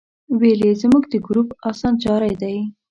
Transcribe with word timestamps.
ویل 0.39 0.61
یې 0.67 0.73
زموږ 0.81 1.03
د 1.09 1.13
ګروپ 1.25 1.49
اسانچاری 1.69 2.33
دی. 2.41 2.57